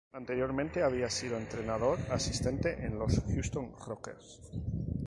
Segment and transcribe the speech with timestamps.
[0.13, 4.39] Anteriormente había sido entrenador asistente en los Houston Rockets.